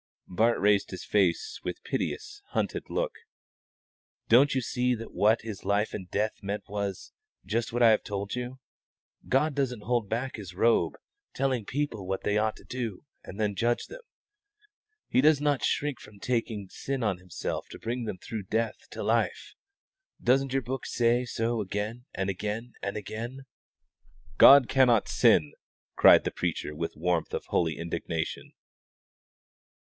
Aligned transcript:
(Bart 0.27 0.59
raised 0.59 0.89
his 0.89 1.03
face 1.05 1.59
with 1.63 1.83
piteous, 1.83 2.41
hunted 2.53 2.89
look) 2.89 3.11
"don't 4.29 4.55
you 4.55 4.59
see 4.61 4.95
that 4.95 5.13
what 5.13 5.43
His 5.43 5.63
life 5.63 5.93
and 5.93 6.09
death 6.09 6.41
meant 6.41 6.63
was 6.67 7.13
just 7.45 7.71
what 7.71 7.83
I 7.83 7.91
have 7.91 8.03
told 8.03 8.33
you? 8.33 8.57
God 9.27 9.53
doesn't 9.53 9.83
hold 9.83 10.09
back 10.09 10.37
His 10.37 10.55
robe, 10.55 10.95
telling 11.35 11.65
people 11.65 12.07
what 12.07 12.23
they 12.23 12.35
ought 12.35 12.55
to 12.55 12.63
do, 12.63 13.05
and 13.23 13.39
then 13.39 13.53
judge 13.53 13.85
them. 13.85 14.01
He 15.07 15.21
does 15.21 15.39
not 15.39 15.63
shrink 15.63 15.99
from 15.99 16.17
taking 16.17 16.67
sin 16.67 17.03
on 17.03 17.19
Himself 17.19 17.67
to 17.69 17.77
bring 17.77 18.05
them 18.05 18.17
through 18.17 18.45
death 18.49 18.89
to 18.89 19.03
life. 19.03 19.53
Doesn't 20.19 20.51
your 20.51 20.63
book 20.63 20.87
say 20.87 21.25
so 21.25 21.61
again 21.61 22.05
and 22.15 22.27
again 22.27 22.73
and 22.81 22.97
again?" 22.97 23.45
"God 24.39 24.67
cannot 24.67 25.07
sin!" 25.07 25.53
cried 25.95 26.23
the 26.23 26.31
preacher, 26.31 26.73
with 26.73 26.93
the 26.93 26.99
warmth 27.01 27.35
of 27.35 27.45
holy 27.49 27.77
indignation. 27.77 28.53